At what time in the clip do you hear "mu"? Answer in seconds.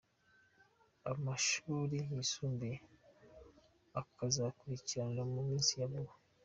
5.33-5.41